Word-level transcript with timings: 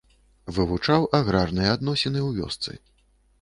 Вывучаў 0.55 1.05
аграрныя 1.17 1.69
адносіны 1.75 2.19
ў 2.27 2.41
вёсцы. 2.41 2.71